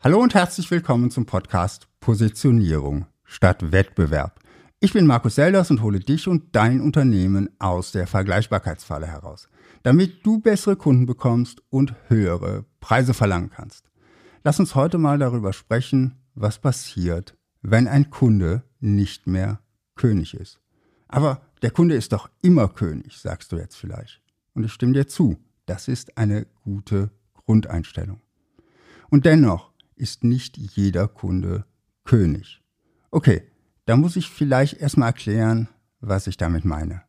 [0.00, 4.38] Hallo und herzlich willkommen zum Podcast Positionierung statt Wettbewerb.
[4.78, 9.48] Ich bin Markus Selders und hole dich und dein Unternehmen aus der Vergleichbarkeitsfalle heraus,
[9.82, 13.90] damit du bessere Kunden bekommst und höhere Preise verlangen kannst.
[14.44, 19.58] Lass uns heute mal darüber sprechen, was passiert, wenn ein Kunde nicht mehr
[19.96, 20.60] König ist.
[21.08, 24.22] Aber der Kunde ist doch immer König, sagst du jetzt vielleicht.
[24.54, 28.20] Und ich stimme dir zu, das ist eine gute Grundeinstellung.
[29.10, 31.64] Und dennoch ist nicht jeder Kunde
[32.04, 32.62] König.
[33.10, 33.42] Okay,
[33.84, 35.68] da muss ich vielleicht erstmal erklären,
[36.00, 37.02] was ich damit meine.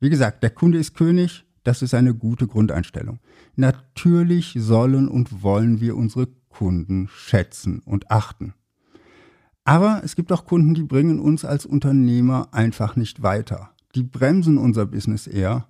[0.00, 3.18] Wie gesagt, der Kunde ist König, das ist eine gute Grundeinstellung.
[3.56, 8.54] Natürlich sollen und wollen wir unsere Kunden schätzen und achten.
[9.64, 13.70] Aber es gibt auch Kunden, die bringen uns als Unternehmer einfach nicht weiter.
[13.94, 15.68] Die bremsen unser Business eher,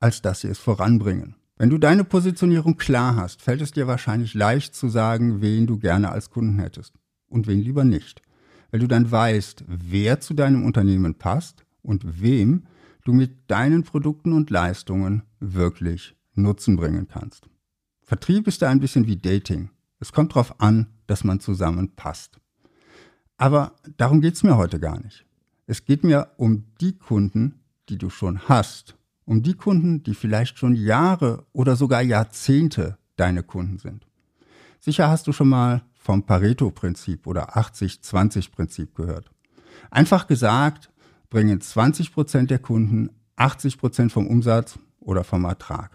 [0.00, 1.36] als dass sie es voranbringen.
[1.58, 5.78] Wenn du deine Positionierung klar hast, fällt es dir wahrscheinlich leicht zu sagen, wen du
[5.78, 6.92] gerne als Kunden hättest
[7.28, 8.20] und wen lieber nicht.
[8.70, 12.64] Weil du dann weißt, wer zu deinem Unternehmen passt und wem
[13.04, 17.48] du mit deinen Produkten und Leistungen wirklich Nutzen bringen kannst.
[18.02, 19.70] Vertrieb ist da ein bisschen wie Dating.
[19.98, 22.38] Es kommt darauf an, dass man zusammenpasst.
[23.38, 25.24] Aber darum geht's mir heute gar nicht.
[25.66, 28.95] Es geht mir um die Kunden, die du schon hast
[29.26, 34.06] um die Kunden, die vielleicht schon Jahre oder sogar Jahrzehnte deine Kunden sind.
[34.80, 39.30] Sicher hast du schon mal vom Pareto-Prinzip oder 80-20-Prinzip gehört.
[39.90, 40.90] Einfach gesagt,
[41.28, 45.90] bringen 20 Prozent der Kunden 80 Prozent vom Umsatz oder vom Ertrag.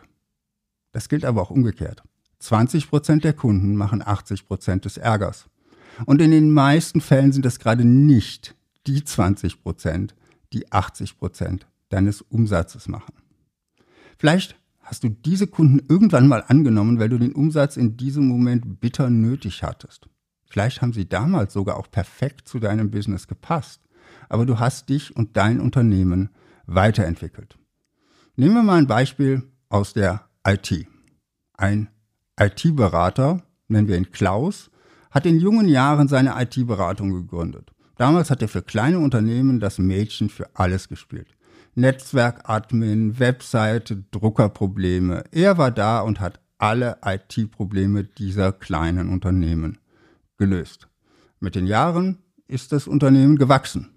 [0.92, 2.04] Das gilt aber auch umgekehrt.
[2.40, 5.48] 20 Prozent der Kunden machen 80 Prozent des Ärgers.
[6.06, 8.56] Und in den meisten Fällen sind es gerade nicht
[8.88, 10.16] die 20%, Prozent,
[10.52, 13.14] die 80 Prozent deines Umsatzes machen.
[14.22, 18.80] Vielleicht hast du diese Kunden irgendwann mal angenommen, weil du den Umsatz in diesem Moment
[18.80, 20.10] bitter nötig hattest.
[20.46, 23.82] Vielleicht haben sie damals sogar auch perfekt zu deinem Business gepasst,
[24.30, 26.30] aber du hast dich und dein Unternehmen
[26.68, 27.58] weiterentwickelt.
[28.36, 30.86] Nehmen wir mal ein Beispiel aus der IT.
[31.58, 31.90] Ein
[32.40, 34.70] IT-Berater, nennen wir ihn Klaus,
[35.10, 37.72] hat in jungen Jahren seine IT-Beratung gegründet.
[37.98, 41.36] Damals hat er für kleine Unternehmen das Mädchen für alles gespielt.
[41.76, 45.24] Netzwerkadmin, Webseite, Druckerprobleme.
[45.32, 49.78] Er war da und hat alle IT-Probleme dieser kleinen Unternehmen
[50.38, 50.90] gelöst.
[51.40, 53.90] Mit den Jahren ist das Unternehmen gewachsen.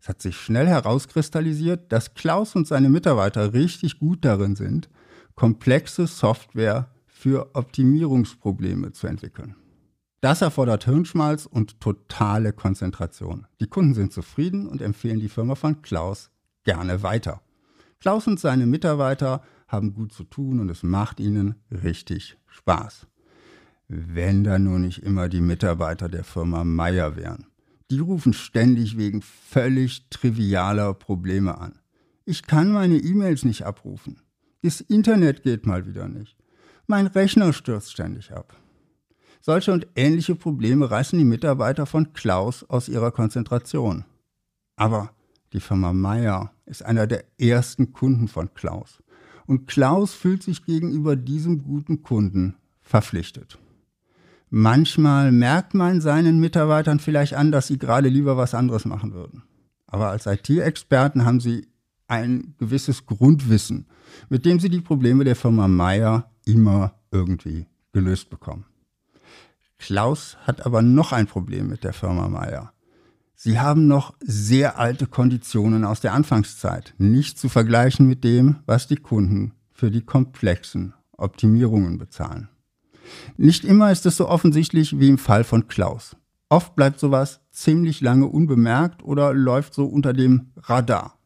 [0.00, 4.88] Es hat sich schnell herauskristallisiert, dass Klaus und seine Mitarbeiter richtig gut darin sind,
[5.34, 9.56] komplexe Software für Optimierungsprobleme zu entwickeln.
[10.20, 13.46] Das erfordert Hirnschmalz und totale Konzentration.
[13.60, 16.30] Die Kunden sind zufrieden und empfehlen die Firma von Klaus
[16.64, 17.42] gerne weiter.
[18.00, 23.06] Klaus und seine Mitarbeiter haben gut zu tun und es macht ihnen richtig Spaß.
[23.88, 27.46] Wenn da nur nicht immer die Mitarbeiter der Firma Meier wären.
[27.90, 31.78] Die rufen ständig wegen völlig trivialer Probleme an.
[32.26, 34.20] Ich kann meine E-Mails nicht abrufen.
[34.62, 36.36] Das Internet geht mal wieder nicht.
[36.86, 38.54] Mein Rechner stürzt ständig ab.
[39.40, 44.04] Solche und ähnliche Probleme reißen die Mitarbeiter von Klaus aus ihrer Konzentration.
[44.76, 45.10] Aber
[45.52, 49.02] die Firma Meyer ist einer der ersten Kunden von Klaus.
[49.46, 53.58] Und Klaus fühlt sich gegenüber diesem guten Kunden verpflichtet.
[54.50, 59.42] Manchmal merkt man seinen Mitarbeitern vielleicht an, dass sie gerade lieber was anderes machen würden.
[59.86, 61.66] Aber als IT-Experten haben sie
[62.08, 63.86] ein gewisses Grundwissen,
[64.28, 68.64] mit dem sie die Probleme der Firma Meyer immer irgendwie gelöst bekommen.
[69.78, 72.72] Klaus hat aber noch ein Problem mit der Firma Meyer.
[73.40, 78.88] Sie haben noch sehr alte Konditionen aus der Anfangszeit, nicht zu vergleichen mit dem, was
[78.88, 82.48] die Kunden für die komplexen Optimierungen bezahlen.
[83.36, 86.16] Nicht immer ist es so offensichtlich wie im Fall von Klaus.
[86.48, 91.16] Oft bleibt sowas ziemlich lange unbemerkt oder läuft so unter dem Radar.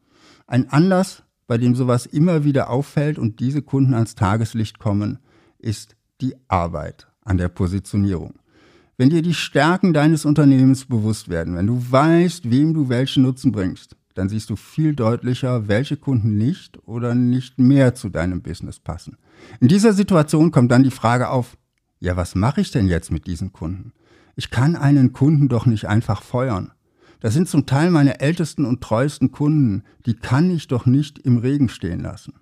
[0.47, 5.19] Ein Anlass, bei dem sowas immer wieder auffällt und diese Kunden ans Tageslicht kommen,
[5.59, 8.35] ist die Arbeit an der Positionierung.
[9.03, 13.51] Wenn dir die Stärken deines Unternehmens bewusst werden, wenn du weißt, wem du welchen Nutzen
[13.51, 18.79] bringst, dann siehst du viel deutlicher, welche Kunden nicht oder nicht mehr zu deinem Business
[18.79, 19.17] passen.
[19.59, 21.59] In dieser Situation kommt dann die Frage auf,
[21.99, 23.93] ja, was mache ich denn jetzt mit diesen Kunden?
[24.37, 26.71] Ich kann einen Kunden doch nicht einfach feuern.
[27.19, 31.39] Das sind zum Teil meine ältesten und treuesten Kunden, die kann ich doch nicht im
[31.39, 32.35] Regen stehen lassen.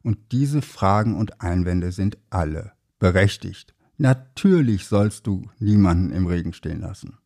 [0.00, 3.73] Und diese Fragen und Einwände sind alle berechtigt.
[3.96, 7.18] Natürlich sollst du niemanden im Regen stehen lassen.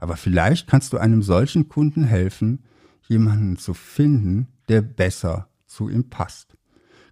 [0.00, 2.64] Aber vielleicht kannst du einem solchen Kunden helfen,
[3.06, 6.56] jemanden zu finden, der besser zu ihm passt.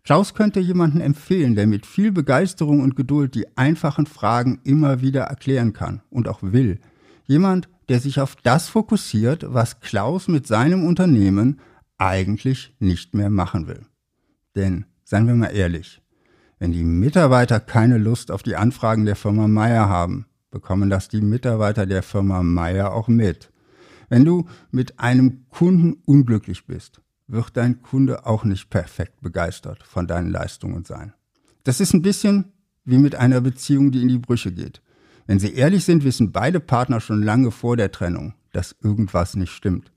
[0.02, 5.22] Klaus könnte jemanden empfehlen, der mit viel Begeisterung und Geduld die einfachen Fragen immer wieder
[5.22, 6.78] erklären kann und auch will.
[7.26, 11.60] Jemand, der sich auf das fokussiert, was Klaus mit seinem Unternehmen
[11.98, 13.84] eigentlich nicht mehr machen will.
[14.54, 16.02] Denn, seien wir mal ehrlich,
[16.58, 21.20] wenn die Mitarbeiter keine Lust auf die Anfragen der Firma Meier haben, bekommen das die
[21.20, 23.52] Mitarbeiter der Firma Meier auch mit.
[24.08, 30.06] Wenn du mit einem Kunden unglücklich bist, wird dein Kunde auch nicht perfekt begeistert von
[30.06, 31.12] deinen Leistungen sein.
[31.64, 32.52] Das ist ein bisschen
[32.84, 34.80] wie mit einer Beziehung, die in die Brüche geht.
[35.26, 39.50] Wenn sie ehrlich sind, wissen beide Partner schon lange vor der Trennung, dass irgendwas nicht
[39.50, 39.92] stimmt.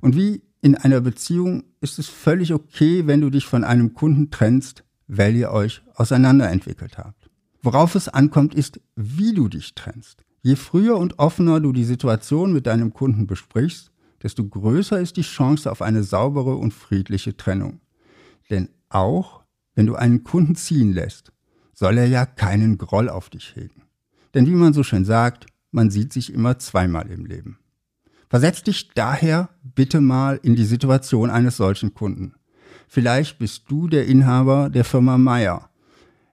[0.00, 4.30] Und wie in einer Beziehung ist es völlig okay, wenn du dich von einem Kunden
[4.30, 7.28] trennst, weil ihr euch auseinanderentwickelt habt.
[7.62, 10.24] Worauf es ankommt, ist, wie du dich trennst.
[10.42, 13.90] Je früher und offener du die Situation mit deinem Kunden besprichst,
[14.22, 17.80] desto größer ist die Chance auf eine saubere und friedliche Trennung.
[18.50, 19.42] Denn auch
[19.74, 21.32] wenn du einen Kunden ziehen lässt,
[21.72, 23.82] soll er ja keinen Groll auf dich hegen.
[24.34, 27.58] Denn wie man so schön sagt, man sieht sich immer zweimal im Leben.
[28.28, 32.34] Versetz dich daher bitte mal in die Situation eines solchen Kunden.
[32.88, 35.68] Vielleicht bist du der Inhaber der Firma Meier.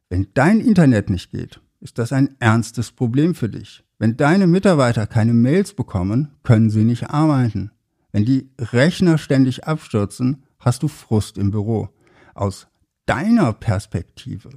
[0.10, 3.84] Wenn dein Internet nicht geht, ist das ein ernstes Problem für dich.
[4.00, 7.72] Wenn deine Mitarbeiter keine Mails bekommen, können sie nicht arbeiten.
[8.14, 11.90] Wenn die Rechner ständig abstürzen, hast du Frust im Büro.
[12.34, 12.68] Aus
[13.06, 14.50] deiner Perspektive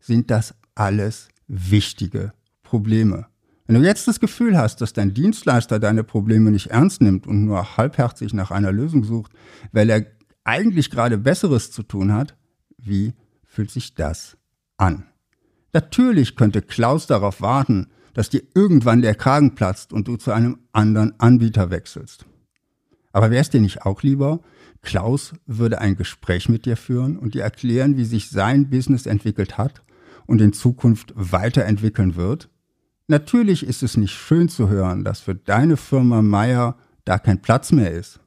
[0.00, 2.32] sind das alles wichtige
[2.64, 3.26] Probleme.
[3.66, 7.44] Wenn du jetzt das Gefühl hast, dass dein Dienstleister deine Probleme nicht ernst nimmt und
[7.44, 9.32] nur halbherzig nach einer Lösung sucht,
[9.72, 10.04] weil er
[10.44, 12.36] eigentlich gerade Besseres zu tun hat,
[12.78, 13.14] wie
[13.44, 14.36] fühlt sich das
[14.76, 15.04] an?
[15.72, 20.58] Natürlich könnte Klaus darauf warten, dass dir irgendwann der Kragen platzt und du zu einem
[20.72, 22.26] anderen Anbieter wechselst.
[23.12, 24.40] Aber wäre es dir nicht auch lieber,
[24.82, 29.58] Klaus würde ein Gespräch mit dir führen und dir erklären, wie sich sein Business entwickelt
[29.58, 29.82] hat
[30.26, 32.50] und in Zukunft weiterentwickeln wird?
[33.06, 37.72] Natürlich ist es nicht schön zu hören, dass für deine Firma Meier da kein Platz
[37.72, 38.20] mehr ist.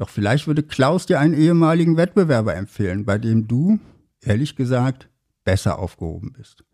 [0.00, 3.78] Doch vielleicht würde Klaus dir einen ehemaligen Wettbewerber empfehlen, bei dem du,
[4.22, 5.10] ehrlich gesagt,
[5.44, 6.64] besser aufgehoben bist.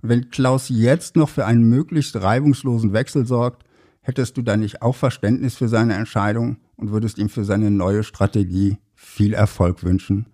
[0.00, 3.64] Und wenn Klaus jetzt noch für einen möglichst reibungslosen Wechsel sorgt,
[4.00, 8.02] hättest du dann nicht auch Verständnis für seine Entscheidung und würdest ihm für seine neue
[8.02, 10.30] Strategie viel Erfolg wünschen?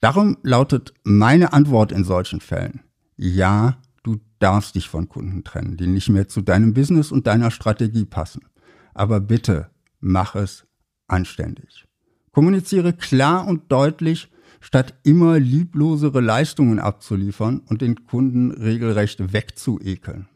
[0.00, 2.80] Darum lautet meine Antwort in solchen Fällen.
[3.18, 7.50] Ja, du darfst dich von Kunden trennen, die nicht mehr zu deinem Business und deiner
[7.50, 8.46] Strategie passen.
[8.94, 9.68] Aber bitte
[10.00, 10.65] mach es
[11.08, 11.86] anständig.
[12.32, 14.30] Kommuniziere klar und deutlich,
[14.60, 20.28] statt immer lieblosere Leistungen abzuliefern und den Kunden regelrecht wegzuekeln.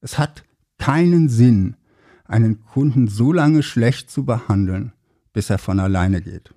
[0.00, 0.44] Es hat
[0.78, 1.76] keinen Sinn,
[2.24, 4.92] einen Kunden so lange schlecht zu behandeln,
[5.32, 6.54] bis er von alleine geht.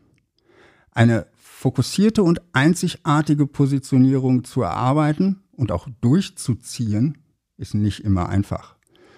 [0.91, 7.19] Eine fokussierte und einzigartige Positionierung zu erarbeiten und auch durchzuziehen,
[7.57, 8.75] ist nicht immer einfach.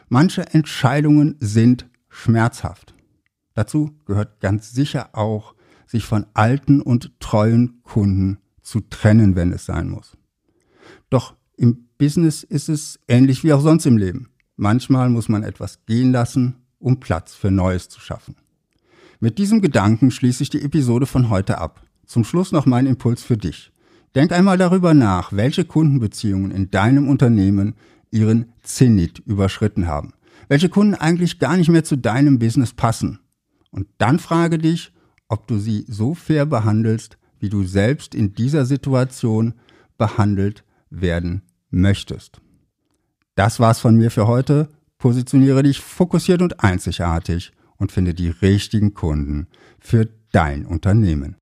[0.10, 2.93] Manche Entscheidungen sind schmerzhaft.
[3.54, 5.56] Dazu gehört ganz sicher auch,
[5.86, 10.18] sich von alten und treuen Kunden zu trennen, wenn es sein muss.
[11.10, 14.30] Doch im Business ist es ähnlich wie auch sonst im Leben.
[14.56, 18.36] Manchmal muss man etwas gehen lassen, um Platz für Neues zu schaffen.
[19.20, 21.82] Mit diesem Gedanken schließe ich die Episode von heute ab.
[22.06, 23.72] Zum Schluss noch mein Impuls für dich.
[24.16, 27.76] Denk einmal darüber nach, welche Kundenbeziehungen in deinem Unternehmen
[28.12, 30.14] ihren Zenit überschritten haben.
[30.50, 33.20] Welche Kunden eigentlich gar nicht mehr zu deinem Business passen.
[33.74, 34.94] Und dann frage dich,
[35.28, 39.56] ob du sie so fair behandelst, wie du selbst in dieser Situation
[39.98, 42.40] behandelt werden möchtest.
[43.34, 44.70] Das war's von mir für heute.
[45.00, 49.48] Positioniere dich fokussiert und einzigartig und finde die richtigen Kunden
[49.80, 51.36] für dein Unternehmen.